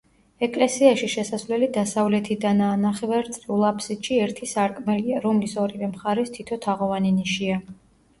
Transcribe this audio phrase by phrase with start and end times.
[0.45, 7.61] ეკლესიაში შესასვლელი დასავლეთიდანაა, ნახევარწრიულ აფსიდში ერთი სარკმელია, რომლის ორივე მხარეს თითო თაღოვანი ნიშია.